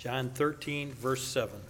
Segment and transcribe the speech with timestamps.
[0.00, 1.60] John 13, verse 7.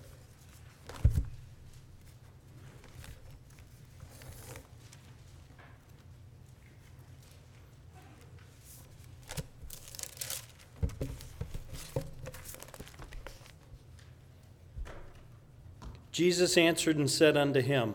[16.13, 17.95] Jesus answered and said unto him,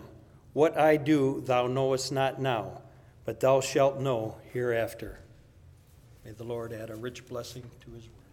[0.51, 2.81] What I do thou knowest not now,
[3.23, 5.19] but thou shalt know hereafter.
[6.25, 8.24] May the Lord add a rich blessing to his word.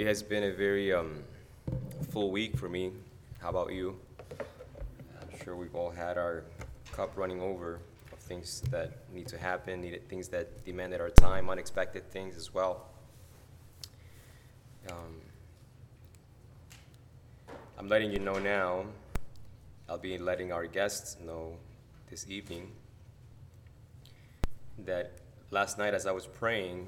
[0.00, 1.22] It has been a very um,
[2.10, 2.90] full week for me.
[3.38, 3.98] How about you?
[5.20, 6.44] I'm sure we've all had our
[6.90, 11.50] cup running over of things that need to happen, needed things that demanded our time,
[11.50, 12.86] unexpected things as well.
[14.90, 15.20] Um,
[17.78, 18.86] I'm letting you know now.
[19.86, 21.58] I'll be letting our guests know
[22.08, 22.72] this evening
[24.78, 25.12] that
[25.50, 26.86] last night as I was praying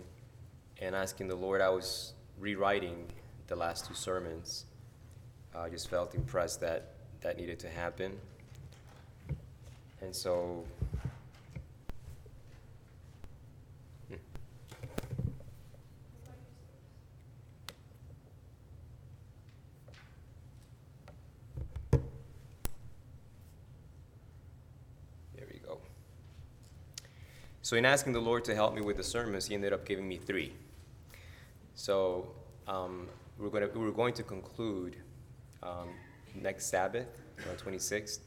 [0.81, 3.07] and asking the Lord, I was rewriting
[3.47, 4.65] the last two sermons.
[5.55, 8.19] I just felt impressed that that needed to happen.
[10.01, 10.65] And so,
[14.09, 14.17] hmm.
[25.37, 25.79] there we go.
[27.63, 30.09] So, in asking the Lord to help me with the sermons, He ended up giving
[30.09, 30.53] me three.
[31.75, 32.29] So
[32.67, 34.97] um, we're, gonna, we're going to conclude
[35.63, 35.89] um,
[36.35, 37.07] next Sabbath,
[37.49, 38.21] on the 26th,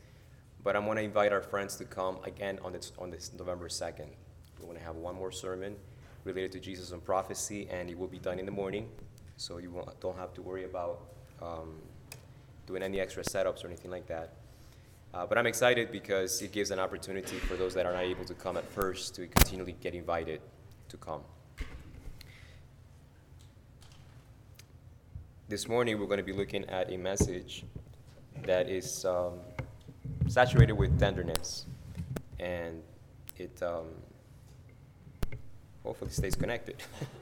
[0.63, 3.67] but I'm going to invite our friends to come again on this, on this November
[3.67, 4.07] 2nd.
[4.59, 5.75] We're going to have one more sermon
[6.23, 8.89] related to Jesus and prophecy, and it will be done in the morning,
[9.37, 11.01] so you don't have to worry about
[11.41, 11.75] um,
[12.65, 14.33] doing any extra setups or anything like that.
[15.13, 18.25] Uh, but I'm excited because it gives an opportunity for those that are not able
[18.25, 20.41] to come at first to continually get invited
[20.89, 21.21] to come.
[25.47, 27.65] This morning, we're going to be looking at a message
[28.47, 29.33] that is um,
[30.27, 31.67] saturated with tenderness,
[32.39, 32.81] and
[33.37, 33.85] it um,
[35.83, 36.77] hopefully stays connected.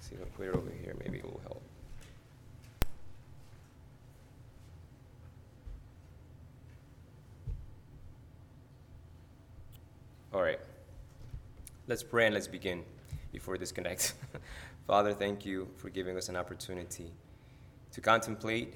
[0.00, 1.62] See if I put it over here, maybe it will help.
[10.32, 10.60] All right.
[11.90, 12.84] Let's pray and let's begin
[13.32, 14.14] before disconnect.
[14.86, 17.10] Father, thank you for giving us an opportunity
[17.90, 18.74] to contemplate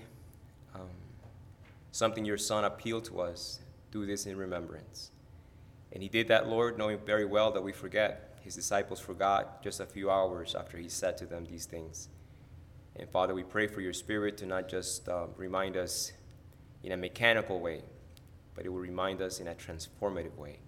[0.75, 0.91] um,
[1.93, 3.61] something your Son appealed to us.
[3.93, 5.13] Do this in remembrance.
[5.93, 8.37] And he did that, Lord, knowing very well that we forget.
[8.41, 12.09] His disciples forgot just a few hours after he said to them these things.
[12.97, 16.13] And Father, we pray for your Spirit to not just uh, remind us
[16.83, 17.83] in a mechanical way,
[18.57, 20.59] but it will remind us in a transformative way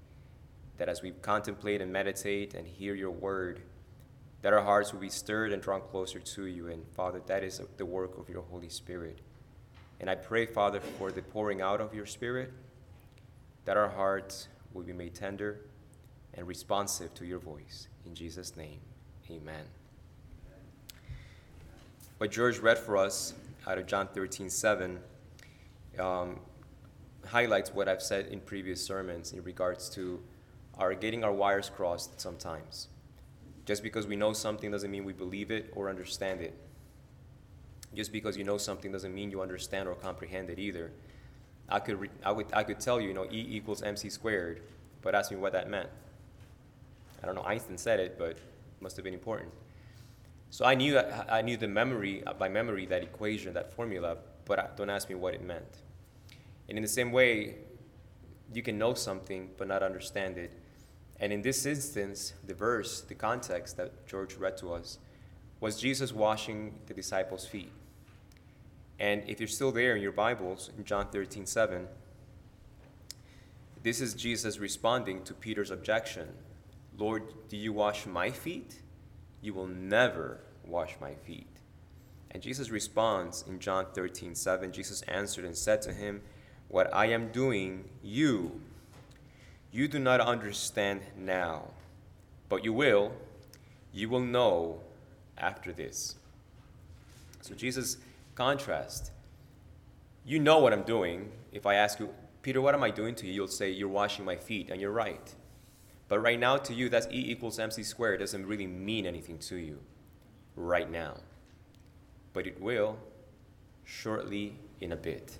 [0.78, 3.62] that as we contemplate and meditate and hear your word,
[4.42, 6.68] that our hearts will be stirred and drawn closer to you.
[6.68, 9.20] And Father, that is the work of your Holy Spirit.
[10.00, 12.52] And I pray, Father, for the pouring out of your Spirit,
[13.64, 15.60] that our hearts will be made tender
[16.34, 17.88] and responsive to your voice.
[18.04, 18.78] In Jesus' name,
[19.30, 19.64] amen.
[22.18, 23.34] What George read for us
[23.66, 24.98] out of John 13 7
[25.98, 26.38] um,
[27.26, 30.20] highlights what I've said in previous sermons in regards to
[30.78, 32.88] are getting our wires crossed sometimes.
[33.64, 36.54] Just because we know something doesn't mean we believe it or understand it.
[37.94, 40.92] Just because you know something doesn't mean you understand or comprehend it either.
[41.68, 44.60] I could, re- I would, I could tell you, you know, E equals mc squared,
[45.02, 45.88] but ask me what that meant.
[47.22, 48.38] I don't know, Einstein said it, but it
[48.80, 49.50] must have been important.
[50.50, 54.90] So I knew, I knew the memory, by memory, that equation, that formula, but don't
[54.90, 55.82] ask me what it meant.
[56.68, 57.56] And in the same way,
[58.52, 60.52] you can know something but not understand it.
[61.20, 64.98] And in this instance, the verse, the context that George read to us,
[65.60, 67.72] was Jesus washing the disciples' feet.
[68.98, 71.88] And if you're still there in your Bibles, in John 13, 7,
[73.82, 76.28] this is Jesus responding to Peter's objection
[76.98, 78.76] Lord, do you wash my feet?
[79.42, 81.46] You will never wash my feet.
[82.30, 84.72] And Jesus responds in John 13, 7.
[84.72, 86.22] Jesus answered and said to him,
[86.68, 88.62] What I am doing, you,
[89.76, 91.70] you do not understand now,
[92.48, 93.12] but you will,
[93.92, 94.80] you will know
[95.36, 96.14] after this.
[97.42, 97.98] So Jesus
[98.34, 99.10] contrast.
[100.24, 101.30] You know what I'm doing.
[101.52, 102.08] If I ask you,
[102.42, 103.32] Peter, what am I doing to you?
[103.32, 105.34] You'll say, You're washing my feet, and you're right.
[106.08, 108.16] But right now, to you, that's E equals mc squared.
[108.16, 109.80] It doesn't really mean anything to you
[110.54, 111.18] right now.
[112.32, 112.98] But it will
[113.84, 115.38] shortly in a bit.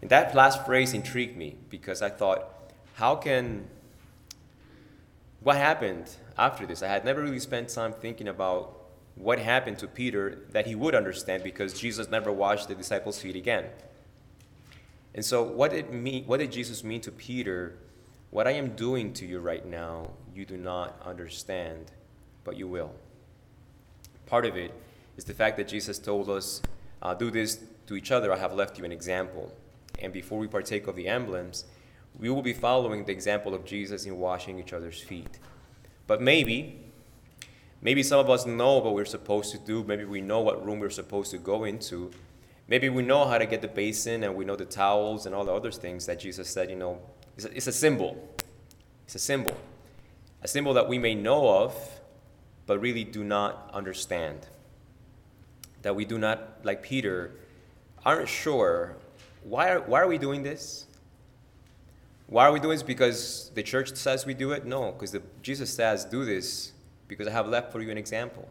[0.00, 2.59] And that last phrase intrigued me because I thought,
[2.94, 3.66] how can,
[5.40, 6.82] what happened after this?
[6.82, 8.76] I had never really spent time thinking about
[9.14, 13.36] what happened to Peter that he would understand because Jesus never washed the disciples' feet
[13.36, 13.66] again.
[15.14, 17.76] And so, what did, mean, what did Jesus mean to Peter?
[18.30, 21.90] What I am doing to you right now, you do not understand,
[22.44, 22.92] but you will.
[24.26, 24.72] Part of it
[25.16, 26.62] is the fact that Jesus told us,
[27.02, 27.58] uh, Do this
[27.88, 29.52] to each other, I have left you an example.
[29.98, 31.64] And before we partake of the emblems,
[32.18, 35.38] we will be following the example of Jesus in washing each other's feet.
[36.06, 36.78] But maybe,
[37.80, 39.84] maybe some of us know what we're supposed to do.
[39.84, 42.10] Maybe we know what room we're supposed to go into.
[42.68, 45.44] Maybe we know how to get the basin and we know the towels and all
[45.44, 47.00] the other things that Jesus said, you know,
[47.36, 48.28] it's a, it's a symbol.
[49.06, 49.56] It's a symbol.
[50.42, 52.00] A symbol that we may know of,
[52.66, 54.46] but really do not understand.
[55.82, 57.32] That we do not, like Peter,
[58.04, 58.96] aren't sure
[59.42, 60.86] why are, why are we doing this?
[62.30, 62.84] Why are we doing this?
[62.84, 64.64] Because the church says we do it?
[64.64, 66.72] No, because Jesus says, do this
[67.08, 68.48] because I have left for you an example.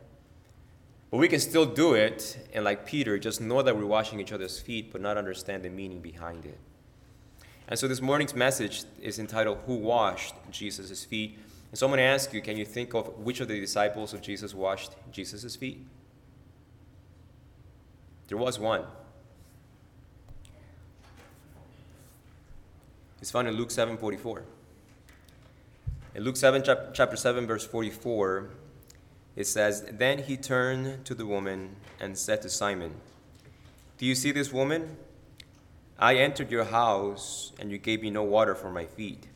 [1.10, 4.34] But we can still do it, and like Peter, just know that we're washing each
[4.34, 6.60] other's feet, but not understand the meaning behind it.
[7.70, 11.40] And so this morning's message is entitled, Who Washed Jesus' Feet?
[11.72, 14.14] And so I'm going to ask you, can you think of which of the disciples
[14.14, 15.86] of Jesus washed Jesus' feet?
[18.28, 18.84] There was one.
[23.22, 24.44] It's found in Luke 7 44.
[26.16, 26.64] In Luke 7,
[26.94, 28.50] chapter 7, verse 44,
[29.36, 32.96] it says, Then he turned to the woman and said to Simon,
[33.98, 34.98] Do you see this woman?
[36.00, 39.28] I entered your house, and you gave me no water for my feet,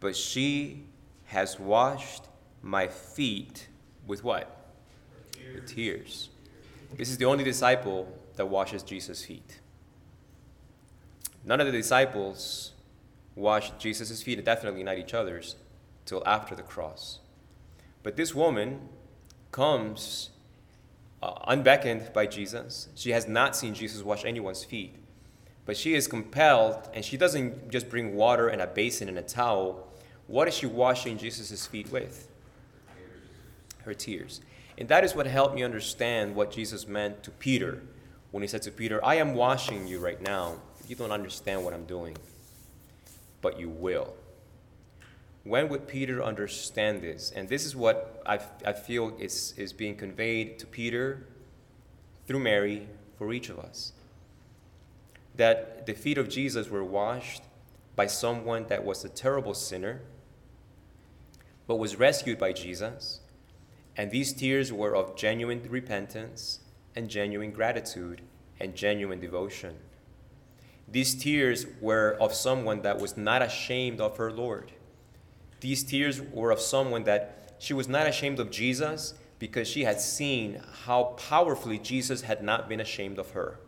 [0.00, 0.84] but she
[1.26, 2.24] has washed
[2.62, 3.68] my feet
[4.06, 4.70] with what?
[5.32, 5.54] Tears.
[5.54, 6.28] With tears.
[6.96, 9.60] This is the only disciple that washes Jesus' feet.
[11.44, 12.71] None of the disciples
[13.34, 15.56] washed Jesus' feet, and definitely not each other's,
[16.04, 17.20] till after the cross.
[18.02, 18.88] But this woman
[19.50, 20.30] comes
[21.22, 22.88] uh, unbeckoned by Jesus.
[22.94, 24.96] She has not seen Jesus wash anyone's feet,
[25.64, 29.22] but she is compelled, and she doesn't just bring water and a basin and a
[29.22, 29.88] towel.
[30.26, 32.28] What is she washing Jesus' feet with?
[33.84, 34.40] Her tears.
[34.78, 37.82] And that is what helped me understand what Jesus meant to Peter
[38.30, 40.56] when he said to Peter, I am washing you right now.
[40.88, 42.16] You don't understand what I'm doing,
[43.42, 44.14] but you will.
[45.44, 47.32] When would Peter understand this?
[47.34, 51.26] And this is what I, I feel is, is being conveyed to Peter
[52.26, 52.86] through Mary
[53.18, 53.92] for each of us.
[55.34, 57.42] That the feet of Jesus were washed
[57.96, 60.00] by someone that was a terrible sinner,
[61.66, 63.20] but was rescued by Jesus.
[63.96, 66.60] And these tears were of genuine repentance
[66.94, 68.22] and genuine gratitude
[68.60, 69.76] and genuine devotion.
[70.92, 74.72] These tears were of someone that was not ashamed of her Lord
[75.62, 80.00] these tears were of someone that she was not ashamed of Jesus because she had
[80.00, 83.60] seen how powerfully Jesus had not been ashamed of her.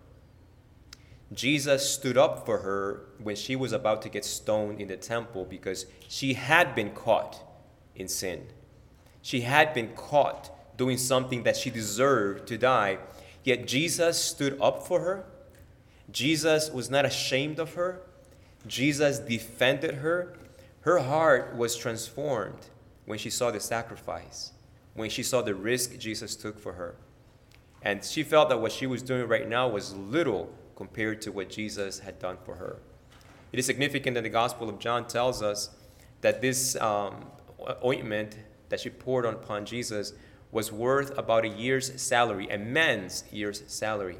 [1.32, 5.44] Jesus stood up for her when she was about to get stoned in the temple
[5.44, 7.40] because she had been caught
[7.94, 8.48] in sin.
[9.22, 12.98] She had been caught doing something that she deserved to die.
[13.44, 15.26] Yet Jesus stood up for her.
[16.10, 18.02] Jesus was not ashamed of her.
[18.66, 20.34] Jesus defended her.
[20.80, 22.66] Her heart was transformed
[23.06, 24.52] when she saw the sacrifice,
[24.94, 26.96] when she saw the risk Jesus took for her.
[27.82, 31.50] And she felt that what she was doing right now was little compared to what
[31.50, 32.78] Jesus had done for her.
[33.52, 35.70] It is significant that the Gospel of John tells us
[36.22, 37.26] that this um,
[37.84, 38.36] ointment
[38.68, 40.14] that she poured upon Jesus
[40.50, 44.18] was worth about a year's salary, a man's year's salary,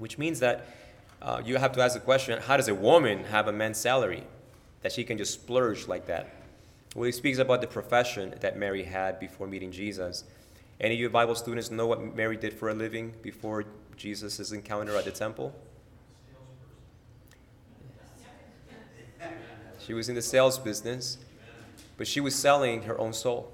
[0.00, 0.66] which means that
[1.22, 4.24] uh, you have to ask the question how does a woman have a man's salary?
[4.82, 6.28] that she can just splurge like that.
[6.94, 10.24] Well, he speaks about the profession that Mary had before meeting Jesus.
[10.80, 13.64] Any of you Bible students know what Mary did for a living before
[13.96, 15.54] Jesus' encounter at the temple?
[19.78, 21.18] She was in the sales business,
[21.96, 23.52] but she was selling her own soul.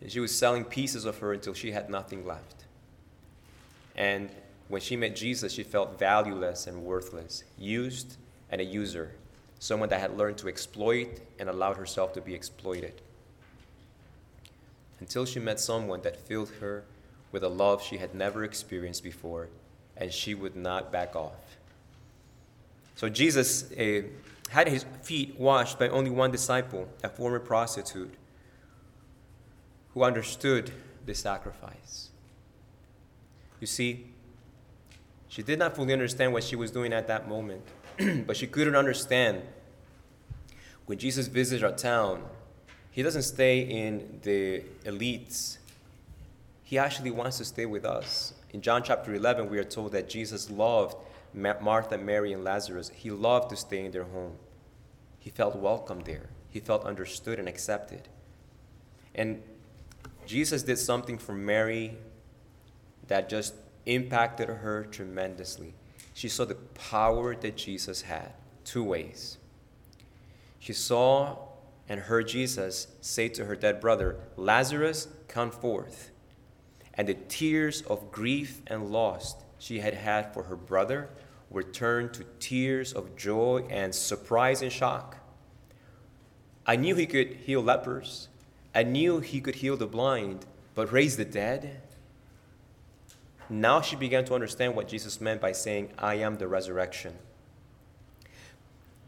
[0.00, 2.64] And she was selling pieces of her until she had nothing left.
[3.94, 4.30] And
[4.72, 8.16] when she met Jesus, she felt valueless and worthless, used
[8.48, 9.12] and a user,
[9.58, 13.02] someone that had learned to exploit and allowed herself to be exploited.
[14.98, 16.84] Until she met someone that filled her
[17.32, 19.50] with a love she had never experienced before,
[19.98, 21.58] and she would not back off.
[22.96, 24.04] So Jesus uh,
[24.48, 28.14] had his feet washed by only one disciple, a former prostitute,
[29.92, 30.72] who understood
[31.04, 32.08] the sacrifice.
[33.60, 34.11] You see,
[35.32, 37.62] she did not fully understand what she was doing at that moment,
[38.26, 39.40] but she couldn't understand
[40.84, 42.22] when Jesus visits our town,
[42.90, 45.56] he doesn't stay in the elites.
[46.62, 48.34] He actually wants to stay with us.
[48.50, 50.96] In John chapter 11, we are told that Jesus loved
[51.32, 52.90] Martha, Mary, and Lazarus.
[52.94, 54.36] He loved to stay in their home.
[55.18, 58.06] He felt welcome there, he felt understood and accepted.
[59.14, 59.42] And
[60.26, 61.96] Jesus did something for Mary
[63.08, 63.54] that just
[63.86, 65.74] impacted her tremendously.
[66.14, 68.32] She saw the power that Jesus had
[68.64, 69.38] two ways.
[70.58, 71.36] She saw
[71.88, 76.10] and heard Jesus say to her dead brother, Lazarus, come forth.
[76.94, 81.08] And the tears of grief and loss she had had for her brother
[81.50, 85.18] were turned to tears of joy and surprise and shock.
[86.66, 88.28] I knew he could heal lepers.
[88.74, 91.82] I knew he could heal the blind, but raise the dead?
[93.52, 97.18] Now she began to understand what Jesus meant by saying, I am the resurrection.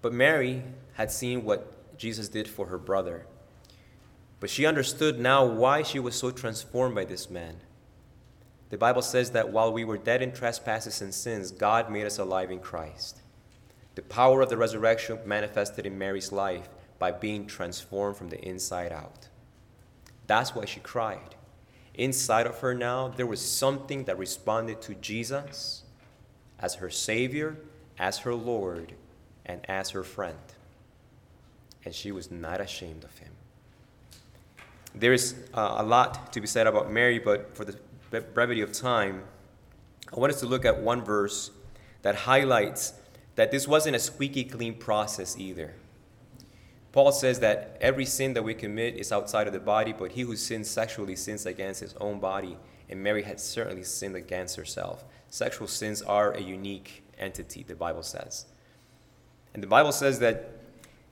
[0.02, 3.24] But Mary had seen what Jesus did for her brother.
[4.40, 7.56] But she understood now why she was so transformed by this man.
[8.68, 12.18] The Bible says that while we were dead in trespasses and sins, God made us
[12.18, 13.22] alive in Christ.
[13.94, 18.92] The power of the resurrection manifested in Mary's life by being transformed from the inside
[18.92, 19.28] out.
[20.26, 21.34] That's why she cried.
[21.94, 25.82] Inside of her now, there was something that responded to Jesus
[26.58, 27.56] as her Savior,
[27.98, 28.94] as her Lord,
[29.46, 30.38] and as her friend.
[31.84, 33.30] And she was not ashamed of him.
[34.94, 37.76] There is uh, a lot to be said about Mary, but for the
[38.20, 39.24] brevity of time,
[40.12, 41.50] I want us to look at one verse
[42.02, 42.94] that highlights
[43.34, 45.74] that this wasn't a squeaky clean process either.
[46.94, 50.20] Paul says that every sin that we commit is outside of the body, but he
[50.20, 52.56] who sins sexually sins against his own body.
[52.88, 55.02] And Mary had certainly sinned against herself.
[55.28, 58.46] Sexual sins are a unique entity, the Bible says.
[59.54, 60.52] And the Bible says that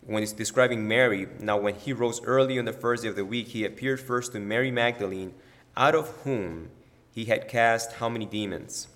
[0.02, 3.24] when it's describing Mary, now when he rose early on the first day of the
[3.24, 5.34] week, he appeared first to Mary Magdalene,
[5.76, 6.70] out of whom
[7.10, 8.86] he had cast how many demons?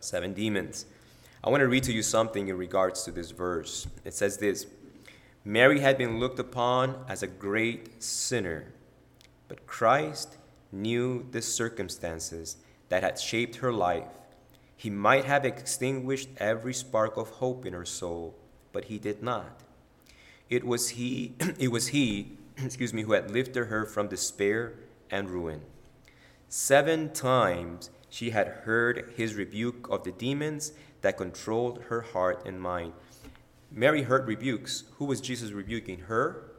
[0.00, 0.84] Seven demons.
[1.42, 3.86] I want to read to you something in regards to this verse.
[4.04, 4.66] It says this
[5.44, 8.72] Mary had been looked upon as a great sinner,
[9.48, 10.36] but Christ
[10.72, 12.56] knew the circumstances
[12.88, 14.08] that had shaped her life.
[14.76, 18.36] He might have extinguished every spark of hope in her soul,
[18.72, 19.62] but he did not.
[20.50, 24.74] It was he, it was he, excuse me, who had lifted her from despair
[25.10, 25.62] and ruin.
[26.48, 32.60] Seven times she had heard his rebuke of the demons that controlled her heart and
[32.60, 32.92] mind.
[33.70, 34.84] Mary heard rebukes.
[34.96, 36.00] Who was Jesus rebuking?
[36.00, 36.50] Her?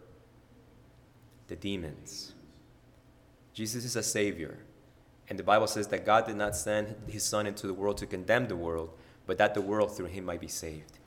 [1.47, 2.33] The demons.
[3.53, 4.59] Jesus is a Savior.
[5.29, 8.05] And the Bible says that God did not send his Son into the world to
[8.05, 8.91] condemn the world,
[9.25, 10.97] but that the world through him might be saved.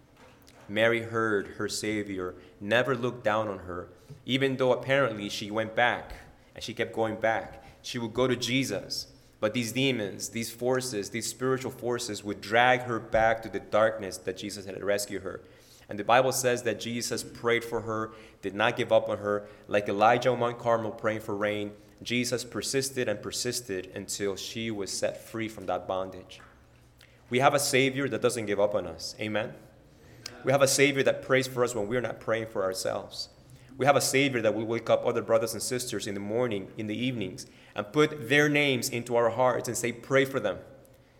[0.68, 3.88] Mary heard her Savior never look down on her,
[4.24, 6.12] even though apparently she went back
[6.54, 7.64] and she kept going back.
[7.82, 9.08] She would go to Jesus,
[9.40, 14.18] but these demons, these forces, these spiritual forces would drag her back to the darkness
[14.18, 15.40] that Jesus had rescued her.
[15.92, 19.46] And the Bible says that Jesus prayed for her, did not give up on her,
[19.68, 21.72] like Elijah on Mount Carmel praying for rain.
[22.02, 26.40] Jesus persisted and persisted until she was set free from that bondage.
[27.28, 29.14] We have a Savior that doesn't give up on us.
[29.20, 29.52] Amen.
[30.44, 33.28] We have a Savior that prays for us when we're not praying for ourselves.
[33.76, 36.68] We have a Savior that will wake up other brothers and sisters in the morning,
[36.78, 37.44] in the evenings,
[37.74, 40.56] and put their names into our hearts and say, Pray for them.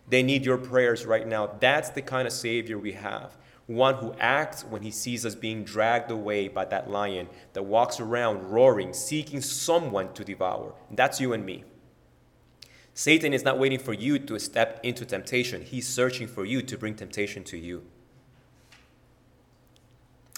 [0.07, 1.51] They need your prayers right now.
[1.59, 5.63] That's the kind of Savior we have one who acts when he sees us being
[5.63, 10.73] dragged away by that lion that walks around roaring, seeking someone to devour.
[10.91, 11.63] that's you and me.
[12.93, 16.77] Satan is not waiting for you to step into temptation, he's searching for you to
[16.77, 17.83] bring temptation to you.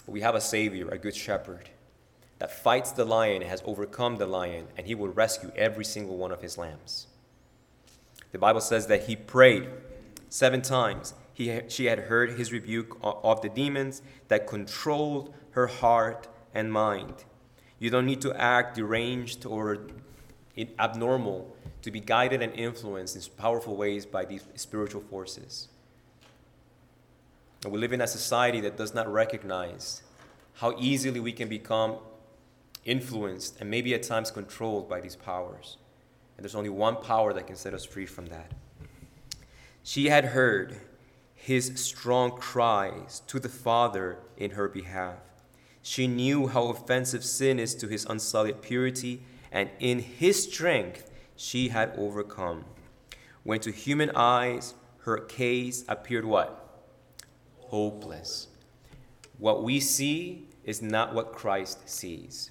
[0.08, 1.70] We have a Savior, a good shepherd,
[2.38, 6.32] that fights the lion, has overcome the lion, and he will rescue every single one
[6.32, 7.08] of his lambs.
[8.32, 9.68] The Bible says that he prayed
[10.30, 16.30] seven times he, she had heard his rebuke of the demons that controlled her heart
[16.54, 17.26] and mind.
[17.78, 19.80] You don't need to act deranged or
[20.80, 25.68] abnormal to be guided and influenced in powerful ways by these spiritual forces.
[27.64, 30.04] And we live in a society that does not recognize
[30.54, 31.98] how easily we can become
[32.86, 35.78] influenced and maybe at times controlled by these powers.
[36.38, 38.54] And there's only one power that can set us free from that.
[39.84, 40.78] She had heard
[41.46, 45.20] his strong cries to the Father in her behalf.
[45.84, 49.22] She knew how offensive sin is to his unsullied purity,
[49.52, 52.66] and in his strength she had overcome.
[53.44, 56.82] When to human eyes her case appeared what?
[57.60, 58.48] Hopeless.
[59.38, 62.50] What we see is not what Christ sees.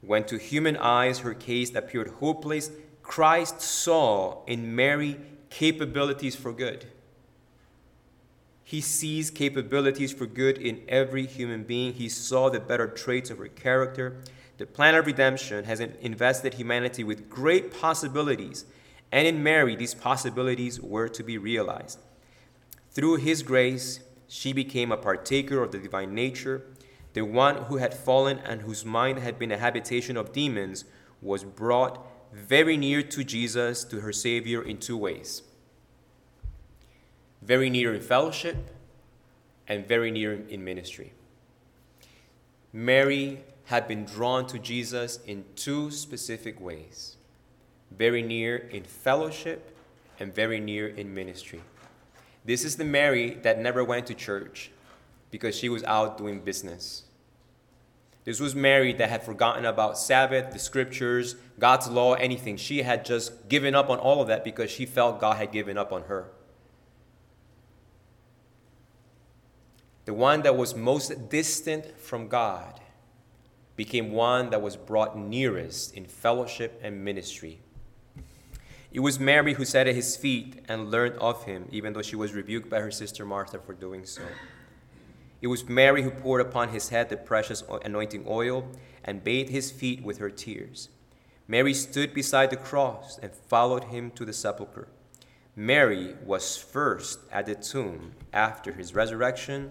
[0.00, 2.70] When to human eyes her case appeared hopeless,
[3.02, 5.20] Christ saw in Mary
[5.50, 6.86] capabilities for good.
[8.70, 11.92] He sees capabilities for good in every human being.
[11.92, 14.22] He saw the better traits of her character.
[14.58, 18.66] The plan of redemption has invested humanity with great possibilities,
[19.10, 21.98] and in Mary, these possibilities were to be realized.
[22.92, 26.62] Through His grace, she became a partaker of the divine nature.
[27.14, 30.84] The one who had fallen and whose mind had been a habitation of demons
[31.20, 35.42] was brought very near to Jesus, to her Savior, in two ways
[37.42, 38.56] very near in fellowship
[39.68, 41.12] and very near in ministry.
[42.72, 47.16] Mary had been drawn to Jesus in two specific ways
[47.96, 49.76] very near in fellowship
[50.20, 51.60] and very near in ministry.
[52.44, 54.70] This is the Mary that never went to church
[55.30, 57.04] because she was out doing business.
[58.24, 62.56] This was Mary that had forgotten about Sabbath, the scriptures, God's law, anything.
[62.56, 65.78] She had just given up on all of that because she felt God had given
[65.78, 66.26] up on her.
[70.10, 72.80] The one that was most distant from God
[73.76, 77.60] became one that was brought nearest in fellowship and ministry.
[78.90, 82.16] It was Mary who sat at his feet and learned of him, even though she
[82.16, 84.22] was rebuked by her sister Martha for doing so.
[85.40, 88.66] It was Mary who poured upon his head the precious anointing oil
[89.04, 90.88] and bathed his feet with her tears.
[91.46, 94.88] Mary stood beside the cross and followed him to the sepulchre.
[95.54, 99.70] Mary was first at the tomb after his resurrection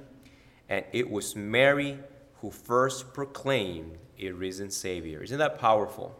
[0.70, 1.98] and it was Mary
[2.42, 5.24] who first proclaimed a risen Savior.
[5.24, 6.16] Isn't that powerful?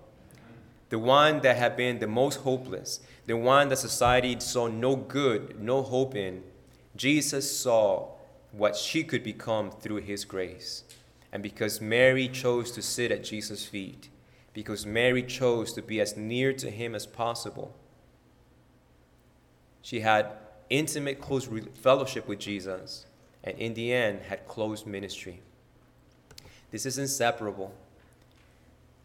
[0.90, 5.62] The one that had been the most hopeless, the one that society saw no good,
[5.62, 6.44] no hope in,
[6.96, 8.10] Jesus saw
[8.52, 10.84] what she could become through his grace.
[11.32, 14.10] And because Mary chose to sit at Jesus' feet,
[14.52, 17.76] because Mary chose to be as near to him as possible,
[19.84, 20.32] she had
[20.72, 23.06] intimate, close fellowship with Jesus
[23.44, 25.42] and in the end had closed ministry.
[26.72, 27.74] This is inseparable.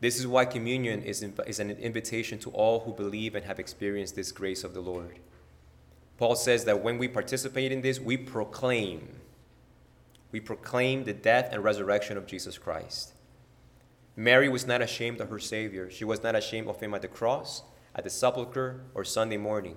[0.00, 4.14] This is why communion is, is an invitation to all who believe and have experienced
[4.16, 5.18] this grace of the Lord.
[6.18, 9.08] Paul says that when we participate in this, we proclaim.
[10.30, 13.14] We proclaim the death and resurrection of Jesus Christ.
[14.16, 15.90] Mary was not ashamed of her Savior.
[15.90, 17.62] She was not ashamed of him at the cross,
[17.94, 19.76] at the sepulchre, or Sunday morning.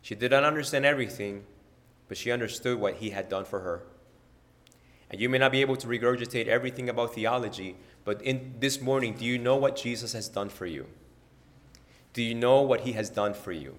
[0.00, 1.44] She did not understand everything,
[2.14, 3.82] but she understood what he had done for her.
[5.10, 7.74] And you may not be able to regurgitate everything about theology,
[8.04, 10.86] but in this morning, do you know what Jesus has done for you?
[12.12, 13.78] Do you know what he has done for you?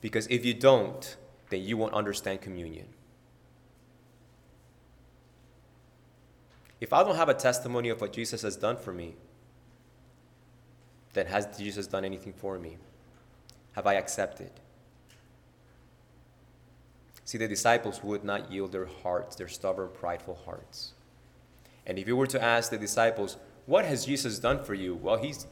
[0.00, 1.16] Because if you don't,
[1.50, 2.88] then you won't understand communion.
[6.80, 9.14] If I don't have a testimony of what Jesus has done for me,
[11.12, 12.78] then has Jesus done anything for me?
[13.74, 14.50] Have I accepted?
[17.24, 20.92] See, the disciples would not yield their hearts, their stubborn, prideful hearts.
[21.86, 24.94] And if you were to ask the disciples, What has Jesus done for you?
[24.94, 25.46] Well, he's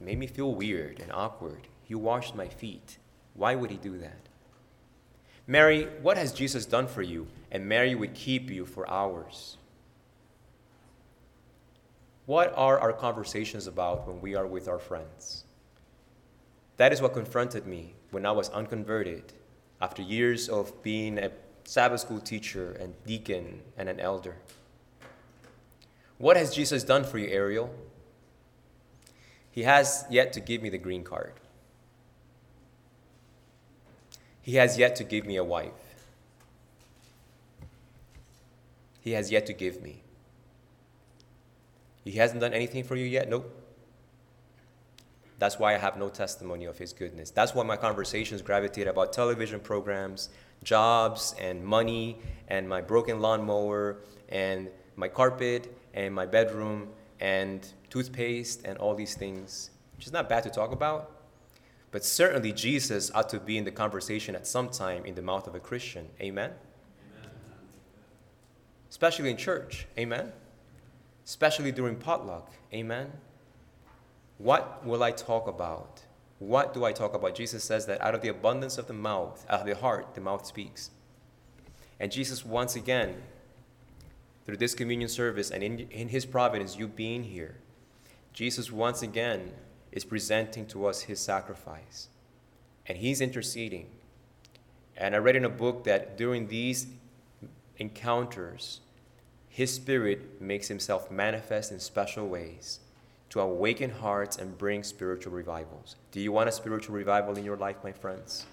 [0.00, 1.68] made me feel weird and awkward.
[1.84, 2.98] He washed my feet.
[3.34, 4.28] Why would he do that?
[5.46, 7.26] Mary, what has Jesus done for you?
[7.50, 9.56] And Mary would keep you for hours.
[12.26, 15.44] What are our conversations about when we are with our friends?
[16.76, 19.32] That is what confronted me when I was unconverted
[19.82, 21.32] after years of being a
[21.64, 24.36] Sabbath school teacher and deacon and an elder.
[26.18, 27.74] What has Jesus done for you, Ariel?
[29.50, 31.34] He has yet to give me the green card.
[34.40, 35.72] He has yet to give me a wife.
[39.00, 40.02] He has yet to give me.
[42.04, 43.28] He hasn't done anything for you yet?
[43.28, 43.61] Nope.
[45.42, 47.32] That's why I have no testimony of his goodness.
[47.32, 50.28] That's why my conversations gravitate about television programs,
[50.62, 53.96] jobs, and money, and my broken lawnmower,
[54.28, 60.28] and my carpet, and my bedroom, and toothpaste, and all these things, which is not
[60.28, 61.10] bad to talk about.
[61.90, 65.48] But certainly, Jesus ought to be in the conversation at some time in the mouth
[65.48, 66.08] of a Christian.
[66.20, 66.52] Amen?
[67.16, 67.30] Amen.
[68.88, 69.88] Especially in church.
[69.98, 70.30] Amen?
[71.24, 72.52] Especially during potluck.
[72.72, 73.10] Amen?
[74.42, 76.02] What will I talk about?
[76.40, 77.36] What do I talk about?
[77.36, 80.20] Jesus says that out of the abundance of the mouth, out of the heart, the
[80.20, 80.90] mouth speaks.
[82.00, 83.22] And Jesus, once again,
[84.44, 87.54] through this communion service and in, in his providence, you being here,
[88.32, 89.52] Jesus once again
[89.92, 92.08] is presenting to us his sacrifice.
[92.86, 93.90] And he's interceding.
[94.96, 96.88] And I read in a book that during these
[97.76, 98.80] encounters,
[99.48, 102.80] his spirit makes himself manifest in special ways
[103.32, 105.96] to awaken hearts and bring spiritual revivals.
[106.10, 108.44] Do you want a spiritual revival in your life, my friends?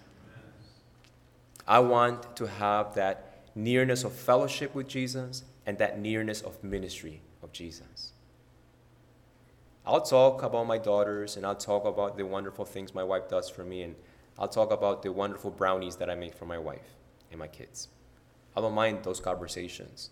[1.67, 7.19] I want to have that nearness of fellowship with Jesus and that nearness of ministry
[7.43, 8.13] of Jesus.
[9.85, 13.49] I'll talk about my daughters and I'll talk about the wonderful things my wife does
[13.49, 13.95] for me and
[14.37, 16.95] I'll talk about the wonderful brownies that I make for my wife
[17.31, 17.89] and my kids.
[18.55, 20.11] I don't mind those conversations.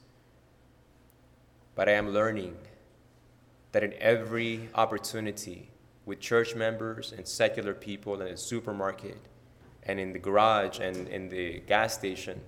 [1.74, 2.58] But I am learning
[3.78, 5.70] that in every opportunity
[6.08, 9.20] with church members and secular people in the supermarket
[9.84, 12.42] and in the garage and in the gas station,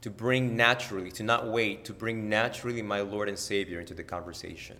[0.00, 4.02] to bring naturally, to not wait, to bring naturally my Lord and Savior into the
[4.02, 4.78] conversation.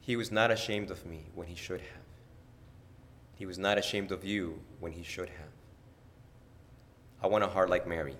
[0.00, 2.06] He was not ashamed of me when he should have.
[3.34, 5.52] He was not ashamed of you when he should have.
[7.22, 8.16] I want a heart like Mary.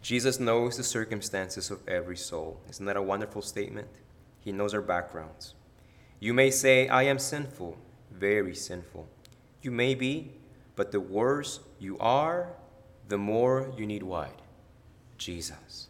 [0.00, 2.60] Jesus knows the circumstances of every soul.
[2.70, 3.88] Isn't that a wonderful statement?
[4.40, 5.54] He knows our backgrounds.
[6.20, 7.76] You may say, I am sinful,
[8.10, 9.08] very sinful.
[9.62, 10.32] You may be,
[10.76, 12.50] but the worse you are,
[13.08, 14.38] the more you need what?
[15.16, 15.88] Jesus.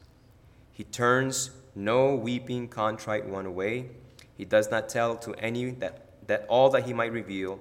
[0.73, 3.91] He turns no weeping, contrite one away
[4.39, 7.61] he does not tell to any that, that all that he might reveal,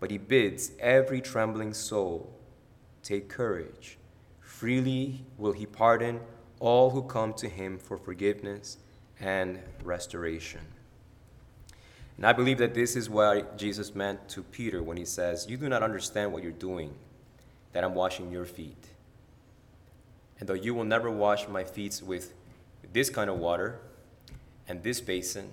[0.00, 2.32] but he bids every trembling soul
[3.02, 3.98] take courage.
[4.64, 6.20] Freely will he pardon
[6.58, 8.78] all who come to him for forgiveness
[9.20, 10.62] and restoration.
[12.16, 15.58] And I believe that this is what Jesus meant to Peter when he says, You
[15.58, 16.94] do not understand what you're doing,
[17.74, 18.88] that I'm washing your feet.
[20.40, 22.32] And though you will never wash my feet with
[22.90, 23.80] this kind of water
[24.66, 25.50] and this basin,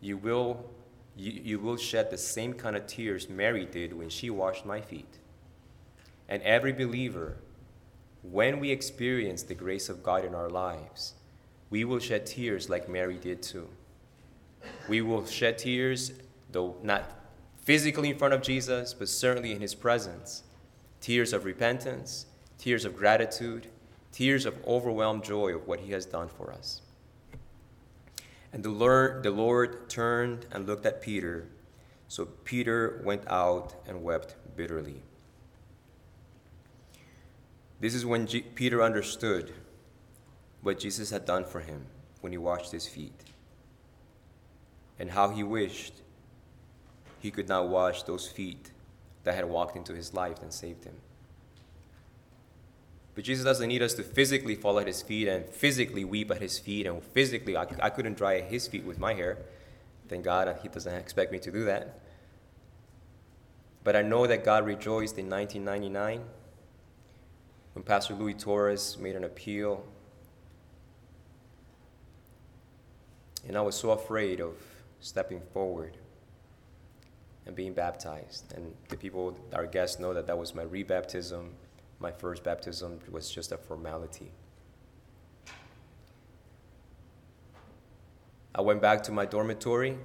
[0.00, 0.68] you will,
[1.14, 4.80] you, you will shed the same kind of tears Mary did when she washed my
[4.80, 5.18] feet.
[6.28, 7.36] And every believer,
[8.30, 11.14] when we experience the grace of God in our lives,
[11.70, 13.68] we will shed tears like Mary did too.
[14.88, 16.12] We will shed tears,
[16.50, 17.04] though not
[17.62, 20.42] physically in front of Jesus, but certainly in his presence.
[21.00, 22.26] Tears of repentance,
[22.58, 23.66] tears of gratitude,
[24.12, 26.80] tears of overwhelmed joy of what he has done for us.
[28.52, 31.48] And the Lord, the Lord turned and looked at Peter.
[32.08, 35.02] So Peter went out and wept bitterly.
[37.84, 39.52] This is when G- Peter understood
[40.62, 41.84] what Jesus had done for him
[42.22, 43.24] when he washed his feet,
[44.98, 45.92] and how he wished
[47.20, 48.70] he could not wash those feet
[49.24, 50.94] that had walked into his life and saved him.
[53.14, 56.40] But Jesus doesn't need us to physically fall at his feet and physically weep at
[56.40, 56.86] his feet.
[56.86, 59.36] And physically, I, I couldn't dry his feet with my hair.
[60.08, 62.00] Thank God uh, he doesn't expect me to do that.
[63.82, 66.22] But I know that God rejoiced in 1999
[67.74, 69.84] when Pastor Louis Torres made an appeal.
[73.46, 74.54] And I was so afraid of
[75.00, 75.96] stepping forward
[77.46, 78.54] and being baptized.
[78.56, 81.50] And the people, our guests, know that that was my rebaptism
[82.04, 84.30] my first baptism was just a formality.
[88.54, 89.96] I went back to my dormitory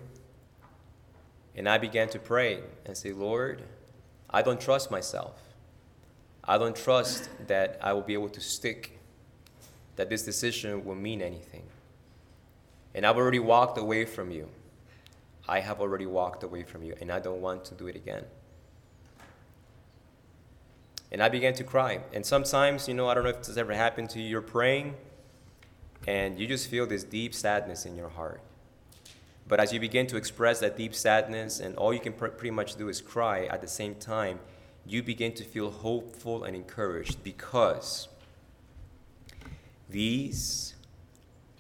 [1.55, 3.63] and I began to pray and say, Lord,
[4.29, 5.41] I don't trust myself.
[6.43, 8.99] I don't trust that I will be able to stick,
[9.95, 11.63] that this decision will mean anything.
[12.95, 14.49] And I've already walked away from you.
[15.47, 18.25] I have already walked away from you, and I don't want to do it again.
[21.12, 22.02] And I began to cry.
[22.13, 24.95] And sometimes, you know, I don't know if this ever happened to you, you're praying
[26.08, 28.41] and you just feel this deep sadness in your heart.
[29.47, 32.52] But as you begin to express that deep sadness, and all you can pr- pretty
[32.52, 34.39] much do is cry at the same time,
[34.89, 38.08] you begin to feel hopeful and encouraged because
[39.88, 40.73] these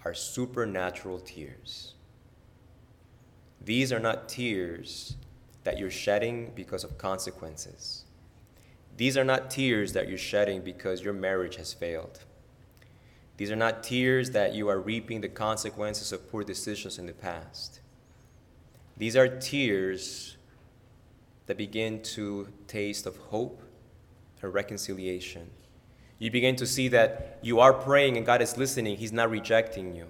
[0.03, 1.93] are supernatural tears.
[3.63, 5.15] these are not tears
[5.63, 8.05] that you're shedding because of consequences.
[8.97, 12.23] These are not tears that you're shedding because your marriage has failed.
[13.37, 17.13] These are not tears that you are reaping the consequences of poor decisions in the
[17.13, 17.79] past.
[18.97, 20.37] These are tears
[21.49, 23.63] that begin to taste of hope
[24.43, 25.49] and reconciliation.
[26.19, 29.95] You begin to see that you are praying and God is listening, He's not rejecting
[29.95, 30.05] you.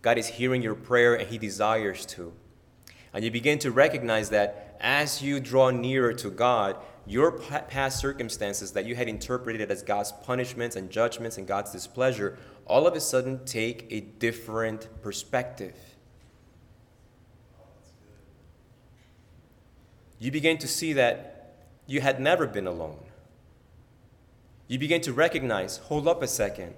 [0.00, 2.32] God is hearing your prayer and He desires to.
[3.12, 8.72] And you begin to recognize that as you draw nearer to God, your past circumstances
[8.72, 13.00] that you had interpreted as God's punishments and judgments and God's displeasure all of a
[13.00, 15.76] sudden take a different perspective.
[20.20, 21.56] You begin to see that
[21.86, 23.00] you had never been alone.
[24.68, 26.74] You begin to recognize hold up a second.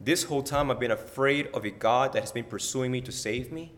[0.00, 3.12] This whole time I've been afraid of a God that has been pursuing me to
[3.12, 3.72] save me.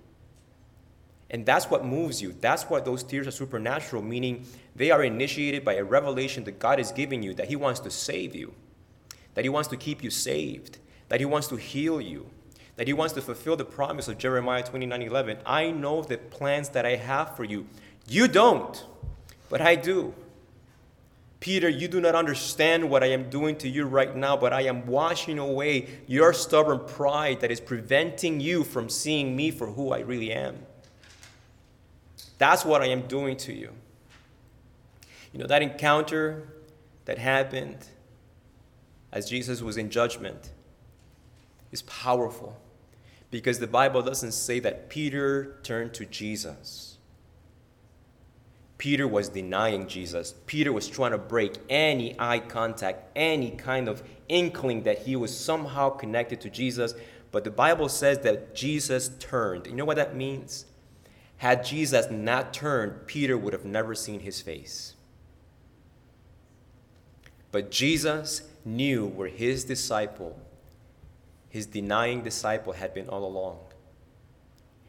[1.30, 2.34] And that's what moves you.
[2.40, 4.44] That's why those tears are supernatural, meaning
[4.74, 7.90] they are initiated by a revelation that God is giving you that He wants to
[7.90, 8.54] save you,
[9.34, 12.30] that He wants to keep you saved, that He wants to heal you,
[12.76, 15.38] that He wants to fulfill the promise of Jeremiah 29 11.
[15.44, 17.66] I know the plans that I have for you.
[18.06, 18.84] You don't,
[19.52, 20.14] but I do.
[21.38, 24.62] Peter, you do not understand what I am doing to you right now, but I
[24.62, 29.92] am washing away your stubborn pride that is preventing you from seeing me for who
[29.92, 30.56] I really am.
[32.38, 33.72] That's what I am doing to you.
[35.34, 36.48] You know, that encounter
[37.04, 37.76] that happened
[39.12, 40.50] as Jesus was in judgment
[41.72, 42.58] is powerful
[43.30, 46.91] because the Bible doesn't say that Peter turned to Jesus.
[48.82, 50.34] Peter was denying Jesus.
[50.46, 55.38] Peter was trying to break any eye contact, any kind of inkling that he was
[55.38, 56.92] somehow connected to Jesus.
[57.30, 59.68] But the Bible says that Jesus turned.
[59.68, 60.64] You know what that means?
[61.36, 64.94] Had Jesus not turned, Peter would have never seen his face.
[67.52, 70.36] But Jesus knew where his disciple,
[71.48, 73.60] his denying disciple, had been all along.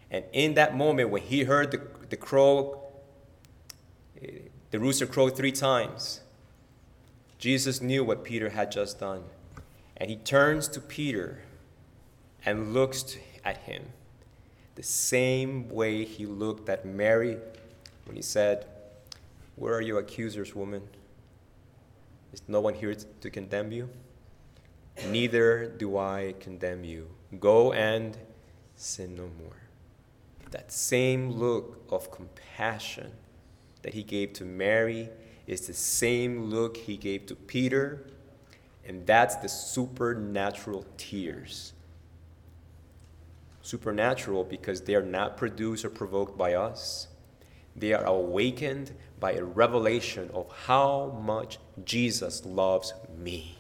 [0.10, 2.83] And in that moment, when he heard the, the crow,
[4.74, 6.22] the rooster crowed three times,
[7.38, 9.24] Jesus knew what Peter had just done.
[9.96, 11.44] And he turns to Peter
[12.44, 13.84] and looks at him
[14.74, 17.38] the same way he looked at Mary
[18.06, 18.66] when he said,
[19.58, 20.82] Where are your accusers, woman?
[22.34, 23.90] Is no one here to condemn you?
[25.08, 27.10] Neither do I condemn you.
[27.40, 28.18] Go and
[28.76, 29.58] sin no more.
[30.50, 33.12] That same look of compassion
[33.84, 35.10] that he gave to Mary
[35.48, 38.06] is the same look he gave to Peter,
[38.86, 41.74] and that's the supernatural tears
[43.64, 47.08] supernatural because they are not produced or provoked by us.
[47.76, 53.58] They are awakened by a revelation of how much Jesus loves me.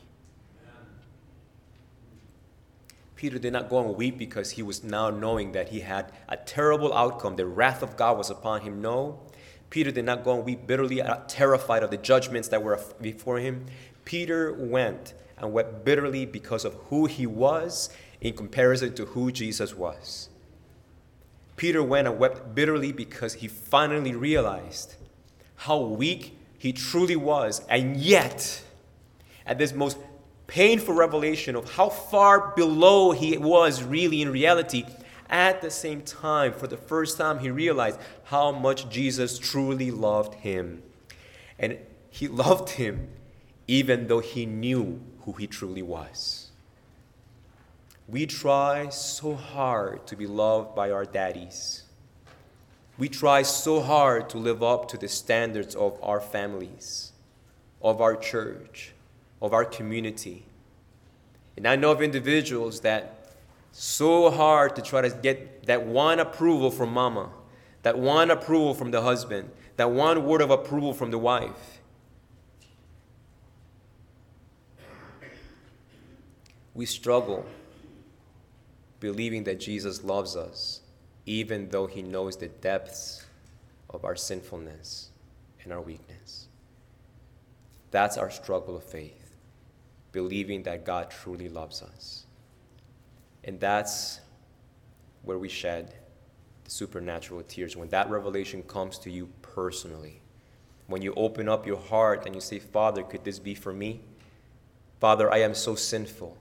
[3.16, 6.36] Peter did not go and weep because he was now knowing that he had a
[6.36, 7.38] terrible outcome.
[7.38, 8.82] The wrath of God was upon him.
[8.82, 9.22] No.
[9.74, 13.66] Peter did not go and weep bitterly, terrified of the judgments that were before him.
[14.06, 17.90] Peter went and wept bitterly because of who he was
[18.22, 20.30] in comparison to who Jesus was.
[21.56, 24.94] Peter went and wept bitterly because he finally realized
[25.56, 28.62] how weak he truly was, and yet,
[29.44, 29.98] at this most
[30.46, 34.86] painful revelation of how far below he was really in reality,
[35.30, 40.36] at the same time, for the first time, he realized how much Jesus truly loved
[40.36, 40.84] him.
[41.58, 41.78] And
[42.10, 43.10] he loved him
[43.68, 46.52] even though he knew who he truly was.
[48.08, 51.84] We try so hard to be loved by our daddies.
[52.98, 57.14] We try so hard to live up to the standards of our families,
[57.82, 58.94] of our church,
[59.42, 60.46] of our community.
[61.56, 63.23] And I know of individuals that
[63.74, 67.30] so hard to try to get that one approval from mama,
[67.82, 71.82] that one approval from the husband, that one word of approval from the wife.
[76.76, 77.46] We struggle
[79.00, 80.82] believing that Jesus loves us,
[81.26, 83.26] even though he knows the depths
[83.90, 85.10] of our sinfulness
[85.64, 86.48] and our weakness.
[87.90, 89.36] That's our struggle of faith,
[90.12, 92.23] believing that God truly loves us.
[93.44, 94.22] And that's
[95.24, 95.94] where we shed
[96.64, 97.76] the supernatural tears.
[97.76, 100.22] When that revelation comes to you personally,
[100.88, 104.02] when you open up your heart and you say, Father, could this be for me?
[105.00, 106.38] Father, I am so sinful.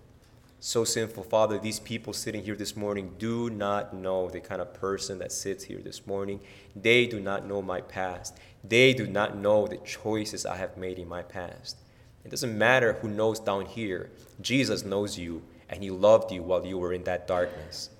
[0.60, 4.72] So sinful, Father, these people sitting here this morning do not know the kind of
[4.72, 6.38] person that sits here this morning.
[6.76, 8.38] They do not know my past.
[8.62, 11.78] They do not know the choices I have made in my past.
[12.24, 14.10] It doesn't matter who knows down here.
[14.40, 17.90] Jesus knows you, and He loved you while you were in that darkness.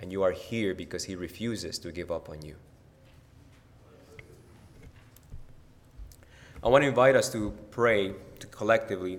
[0.00, 2.56] And you are here because He refuses to give up on you.
[6.62, 9.18] I want to invite us to pray to collectively.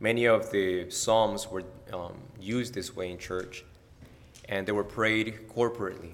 [0.00, 3.64] Many of the Psalms were um, used this way in church,
[4.48, 6.12] and they were prayed corporately.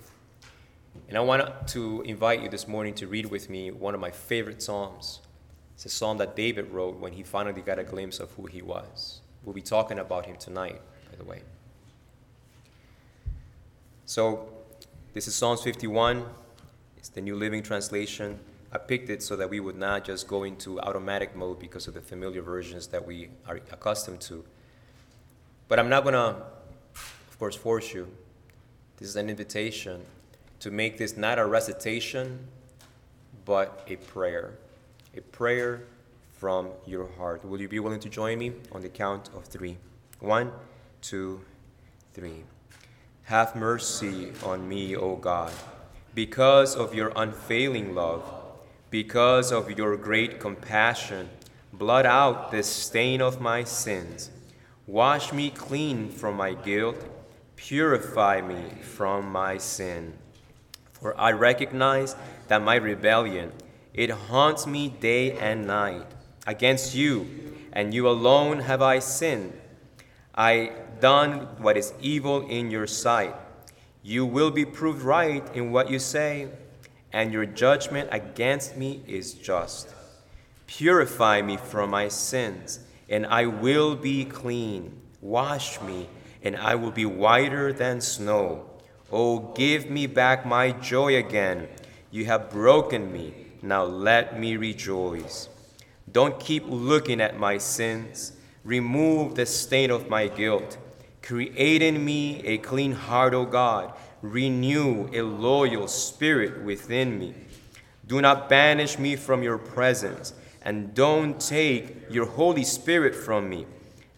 [1.08, 4.10] And I want to invite you this morning to read with me one of my
[4.10, 5.20] favorite Psalms.
[5.74, 8.60] It's a psalm that David wrote when he finally got a glimpse of who he
[8.60, 9.20] was.
[9.44, 10.80] We'll be talking about him tonight,
[11.18, 11.42] the way.
[14.04, 14.48] So,
[15.14, 16.24] this is Psalms 51.
[16.96, 18.38] It's the New Living Translation.
[18.72, 21.94] I picked it so that we would not just go into automatic mode because of
[21.94, 24.44] the familiar versions that we are accustomed to.
[25.68, 26.42] But I'm not going to,
[27.30, 28.08] of course, force you.
[28.98, 30.02] This is an invitation
[30.60, 32.46] to make this not a recitation,
[33.44, 34.54] but a prayer.
[35.16, 35.82] A prayer
[36.34, 37.44] from your heart.
[37.44, 39.78] Will you be willing to join me on the count of three?
[40.20, 40.52] One,
[41.08, 41.40] two,
[42.12, 42.44] three.
[43.24, 45.52] Have mercy on me, O God,
[46.14, 48.22] because of your unfailing love
[48.90, 51.28] because of your great compassion,
[51.72, 54.30] blot out the stain of my sins.
[54.86, 56.96] Wash me clean from my guilt.
[57.56, 60.14] Purify me from my sin.
[60.92, 62.14] For I recognize
[62.48, 63.52] that my rebellion,
[63.92, 66.06] it haunts me day and night.
[66.46, 67.26] Against you,
[67.72, 69.52] and you alone have I sinned.
[70.34, 73.34] I done what is evil in your sight.
[74.02, 76.48] You will be proved right in what you say
[77.16, 79.88] and your judgment against me is just.
[80.66, 85.00] Purify me from my sins, and I will be clean.
[85.22, 86.08] Wash me,
[86.42, 88.68] and I will be whiter than snow.
[89.10, 91.68] Oh, give me back my joy again.
[92.10, 93.32] You have broken me.
[93.62, 95.48] Now let me rejoice.
[96.12, 98.32] Don't keep looking at my sins.
[98.62, 100.76] Remove the stain of my guilt.
[101.26, 107.34] Create in me a clean heart, O God renew a loyal spirit within me.
[108.06, 113.66] Do not banish me from your presence, and don't take your Holy Spirit from me.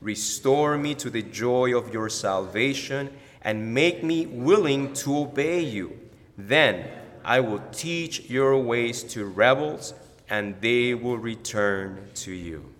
[0.00, 3.10] Restore me to the joy of your salvation,
[3.42, 5.98] and make me willing to obey you.
[6.36, 6.88] Then
[7.24, 9.94] I will teach your ways to rebels,
[10.28, 12.72] and they will return to you.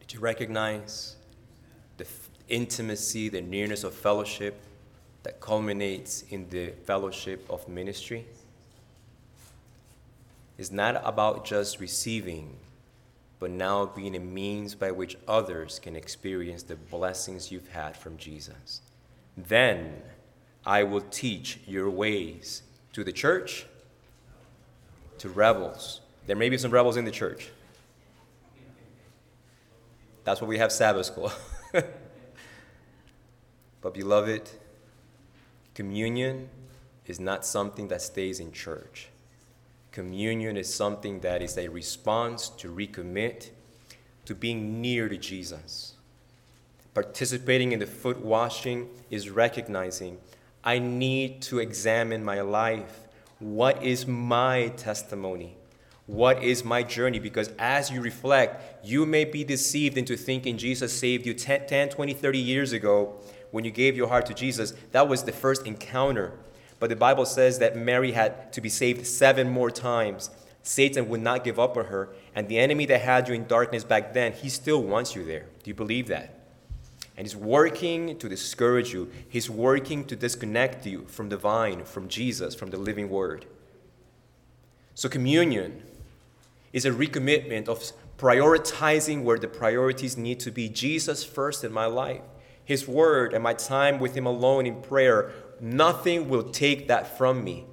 [0.00, 1.16] Did you recognize
[2.48, 4.60] intimacy, the nearness of fellowship
[5.22, 8.26] that culminates in the fellowship of ministry
[10.56, 12.56] is not about just receiving,
[13.38, 18.16] but now being a means by which others can experience the blessings you've had from
[18.16, 18.80] Jesus.
[19.36, 20.02] Then
[20.66, 23.66] I will teach your ways to the church,
[25.18, 26.00] to rebels.
[26.26, 27.50] There may be some rebels in the church.
[30.24, 31.32] That's why we have Sabbath school.
[33.80, 34.50] but, beloved,
[35.78, 36.48] Communion
[37.06, 39.10] is not something that stays in church.
[39.92, 43.50] Communion is something that is a response to recommit
[44.24, 45.94] to being near to Jesus.
[46.94, 50.18] Participating in the foot washing is recognizing
[50.64, 53.06] I need to examine my life.
[53.38, 55.56] What is my testimony?
[56.06, 57.20] What is my journey?
[57.20, 61.90] Because as you reflect, you may be deceived into thinking Jesus saved you 10, 10
[61.90, 63.14] 20, 30 years ago
[63.50, 66.32] when you gave your heart to Jesus, that was the first encounter.
[66.80, 70.30] But the Bible says that Mary had to be saved seven more times.
[70.62, 72.10] Satan would not give up on her.
[72.34, 75.46] And the enemy that had you in darkness back then, he still wants you there.
[75.62, 76.34] Do you believe that?
[77.16, 82.08] And he's working to discourage you, he's working to disconnect you from the vine, from
[82.08, 83.44] Jesus, from the living word.
[84.94, 85.82] So, communion
[86.72, 87.82] is a recommitment of
[88.18, 92.20] prioritizing where the priorities need to be Jesus first in my life.
[92.68, 97.42] His word and my time with Him alone in prayer, nothing will take that from
[97.42, 97.64] me.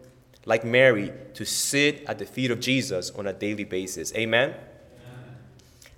[0.46, 4.16] Like Mary, to sit at the feet of Jesus on a daily basis.
[4.16, 4.52] Amen?
[4.52, 5.36] Amen.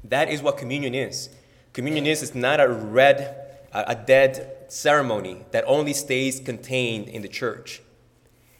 [0.03, 1.29] That is what communion is.
[1.73, 7.27] Communion is, it's not a red, a dead ceremony that only stays contained in the
[7.27, 7.83] church.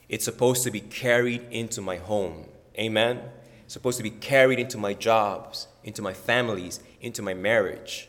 [0.07, 2.45] It's supposed to be carried into my home.
[2.77, 3.23] Amen?
[3.63, 8.07] It's supposed to be carried into my jobs, into my families, into my marriage.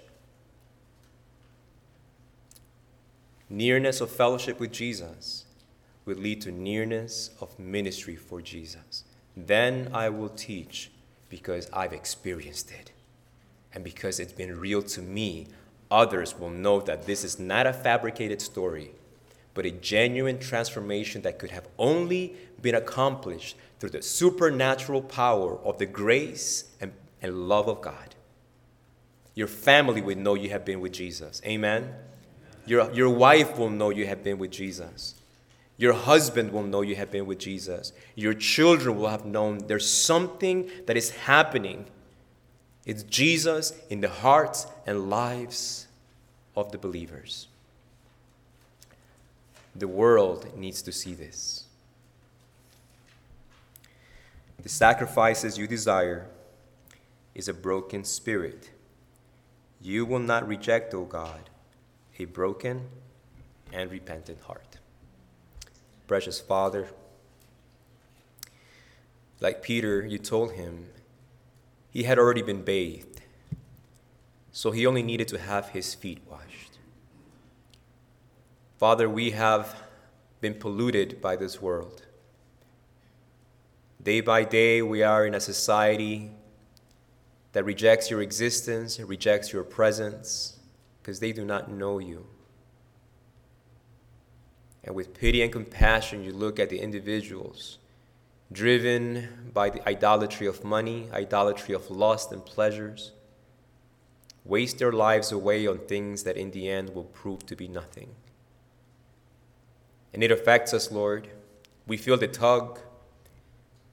[3.51, 5.45] Nearness of fellowship with Jesus
[6.05, 9.05] will lead to nearness of ministry for Jesus.
[9.37, 10.91] Then I will teach
[11.29, 12.93] because I've experienced it.
[13.75, 15.47] And because it's been real to me,
[15.91, 18.93] others will know that this is not a fabricated story,
[19.55, 25.79] but a genuine transformation that could have only been accomplished through the supernatural power of
[25.79, 26.93] the grace and,
[27.23, 28.15] and love of God.
[29.35, 31.41] Your family would know you have been with Jesus.
[31.45, 31.95] Amen.
[32.69, 35.15] Your, your wife will know you have been with Jesus.
[35.77, 37.93] Your husband will know you have been with Jesus.
[38.15, 41.87] Your children will have known there's something that is happening.
[42.85, 45.87] It's Jesus in the hearts and lives
[46.57, 47.47] of the believers.
[49.75, 51.65] The world needs to see this.
[54.63, 56.27] The sacrifices you desire
[57.35, 58.71] is a broken spirit
[59.81, 61.51] you will not reject, O God,
[62.19, 62.89] a broken
[63.73, 64.79] and repentant heart.
[66.07, 66.89] Precious Father,
[69.41, 70.89] like Peter, you told him
[71.91, 73.21] he had already been bathed,
[74.51, 76.79] so he only needed to have his feet washed.
[78.79, 79.77] Father, we have
[80.41, 82.03] been polluted by this world.
[84.03, 86.31] Day by day, we are in a society
[87.53, 90.58] that rejects your existence, rejects your presence,
[91.09, 92.27] because they do not know you.
[94.85, 97.79] And with pity and compassion, you look at the individuals
[98.53, 103.13] driven by the idolatry of money, idolatry of lust and pleasures,
[104.45, 108.11] waste their lives away on things that in the end will prove to be nothing.
[110.13, 111.29] And it affects us, Lord.
[111.87, 112.81] We feel the tug.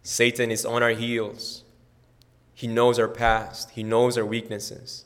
[0.04, 1.64] Satan is on our heels.
[2.54, 5.06] He knows our past, He knows our weaknesses.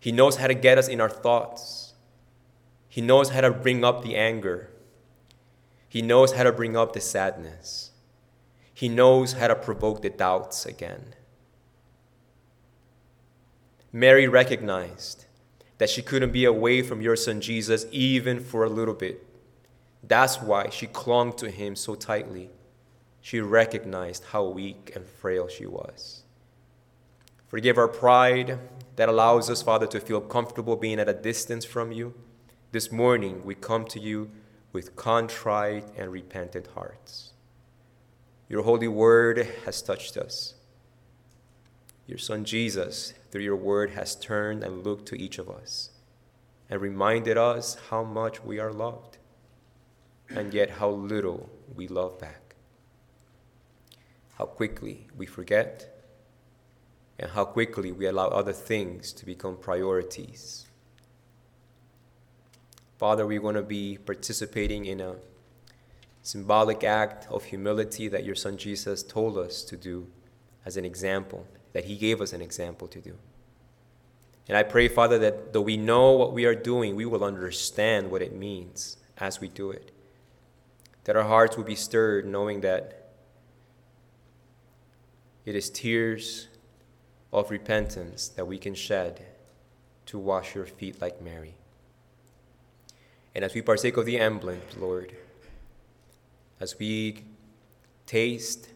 [0.00, 1.94] He knows how to get us in our thoughts.
[2.88, 4.70] He knows how to bring up the anger.
[5.88, 7.90] He knows how to bring up the sadness.
[8.72, 11.14] He knows how to provoke the doubts again.
[13.92, 15.24] Mary recognized
[15.78, 19.24] that she couldn't be away from your son Jesus even for a little bit.
[20.02, 22.50] That's why she clung to him so tightly.
[23.20, 26.22] She recognized how weak and frail she was.
[27.48, 28.58] Forgive our pride
[28.98, 32.14] that allows us, Father, to feel comfortable being at a distance from you.
[32.72, 34.28] This morning, we come to you
[34.72, 37.30] with contrite and repentant hearts.
[38.48, 40.54] Your holy word has touched us.
[42.08, 45.90] Your Son Jesus, through your word, has turned and looked to each of us
[46.68, 49.18] and reminded us how much we are loved
[50.28, 52.56] and yet how little we love back.
[54.38, 55.97] How quickly we forget
[57.18, 60.66] and how quickly we allow other things to become priorities.
[62.96, 65.16] Father, we want to be participating in a
[66.22, 70.06] symbolic act of humility that your Son Jesus told us to do
[70.64, 73.16] as an example, that He gave us an example to do.
[74.48, 78.10] And I pray, Father, that though we know what we are doing, we will understand
[78.10, 79.92] what it means as we do it.
[81.04, 83.10] That our hearts will be stirred knowing that
[85.44, 86.48] it is tears
[87.32, 89.24] of repentance that we can shed
[90.06, 91.54] to wash your feet like Mary.
[93.34, 95.14] And as we partake of the emblem, Lord,
[96.60, 97.24] as we
[98.06, 98.70] taste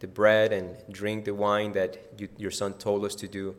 [0.00, 3.56] the bread and drink the wine that you, your Son told us to do,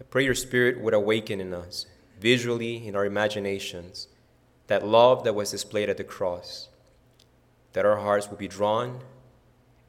[0.00, 1.86] I pray your Spirit would awaken in us,
[2.20, 4.08] visually in our imaginations,
[4.66, 6.68] that love that was displayed at the cross,
[7.72, 9.00] that our hearts would be drawn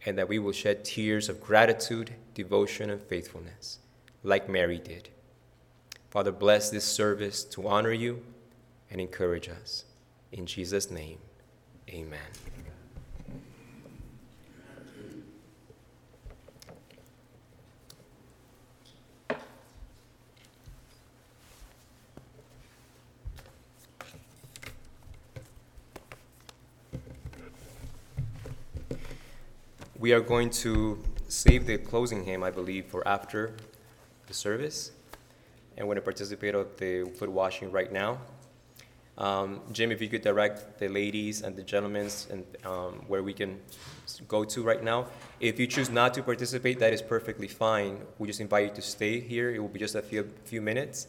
[0.05, 3.79] and that we will shed tears of gratitude, devotion, and faithfulness,
[4.23, 5.09] like Mary did.
[6.09, 8.23] Father, bless this service to honor you
[8.89, 9.85] and encourage us.
[10.31, 11.19] In Jesus' name,
[11.89, 12.19] amen.
[30.09, 30.97] We are going to
[31.27, 33.53] save the closing hymn, I believe, for after
[34.25, 34.91] the service.
[35.77, 38.17] And we're going to participate of the foot washing right now.
[39.19, 43.33] Um, Jim, if you could direct the ladies and the gentlemen and um, where we
[43.33, 43.59] can
[44.27, 45.05] go to right now.
[45.39, 47.99] If you choose not to participate, that is perfectly fine.
[48.17, 49.53] We just invite you to stay here.
[49.53, 51.05] It will be just a few, few minutes.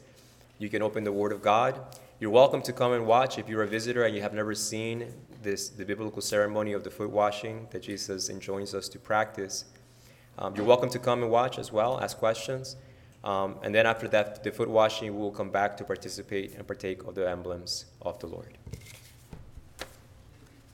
[0.58, 1.96] You can open the Word of God.
[2.18, 5.14] You're welcome to come and watch if you're a visitor and you have never seen
[5.42, 9.64] this the biblical ceremony of the foot washing that Jesus enjoins us to practice.
[10.38, 12.76] Um, you're welcome to come and watch as well, ask questions.
[13.22, 16.66] Um, and then after that, the foot washing, we will come back to participate and
[16.66, 18.56] partake of the emblems of the Lord.